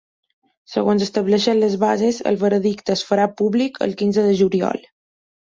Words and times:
Segons 0.75 1.03
estableixen 1.05 1.59
les 1.59 1.75
bases, 1.83 2.21
el 2.31 2.39
veredicte 2.45 2.97
es 2.97 3.05
farà 3.11 3.31
públic 3.43 3.81
el 3.89 3.97
quinze 4.01 4.29
de 4.31 4.37
juliol. 4.41 4.87